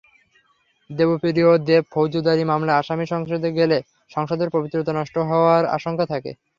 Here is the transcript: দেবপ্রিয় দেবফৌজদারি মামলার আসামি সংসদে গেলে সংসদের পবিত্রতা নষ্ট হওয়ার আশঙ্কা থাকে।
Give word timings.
দেবপ্রিয় 0.89 1.49
দেবফৌজদারি 1.67 2.43
মামলার 2.51 2.79
আসামি 2.81 3.05
সংসদে 3.13 3.49
গেলে 3.59 3.77
সংসদের 4.11 4.49
পবিত্রতা 4.55 4.91
নষ্ট 4.99 5.15
হওয়ার 5.29 5.63
আশঙ্কা 5.77 6.05
থাকে। 6.13 6.31